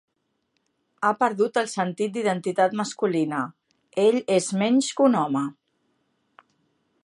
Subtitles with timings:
[1.07, 3.43] Ha perdut el sentit d'identitat masculina;
[4.07, 5.45] ell és menys que un home.